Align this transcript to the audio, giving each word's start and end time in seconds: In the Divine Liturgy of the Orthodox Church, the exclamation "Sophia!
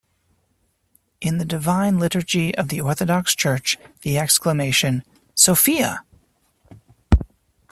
In 1.21 1.37
the 1.37 1.45
Divine 1.45 1.99
Liturgy 1.99 2.55
of 2.55 2.69
the 2.69 2.81
Orthodox 2.81 3.35
Church, 3.35 3.77
the 4.01 4.17
exclamation 4.17 5.03
"Sophia! 5.35 6.03